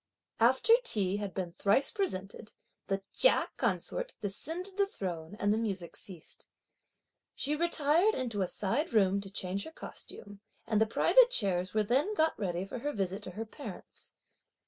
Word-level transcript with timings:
After 0.39 0.73
tea 0.83 1.17
had 1.17 1.31
been 1.35 1.51
thrice 1.51 1.91
presented, 1.91 2.53
the 2.87 3.03
Chia 3.13 3.49
consort 3.57 4.15
descended 4.19 4.75
the 4.75 4.87
Throne, 4.87 5.35
and 5.39 5.53
the 5.53 5.59
music 5.59 5.95
ceased. 5.95 6.47
She 7.35 7.55
retired 7.55 8.15
into 8.15 8.41
a 8.41 8.47
side 8.47 8.93
room 8.93 9.21
to 9.21 9.29
change 9.29 9.63
her 9.65 9.71
costume, 9.71 10.41
and 10.65 10.81
the 10.81 10.87
private 10.87 11.29
chairs 11.29 11.75
were 11.75 11.83
then 11.83 12.15
got 12.15 12.33
ready 12.39 12.65
for 12.65 12.79
her 12.79 12.91
visit 12.91 13.21
to 13.21 13.31
her 13.37 13.45
parents. 13.45 14.13